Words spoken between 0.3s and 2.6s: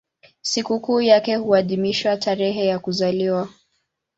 Sikukuu yake huadhimishwa tarehe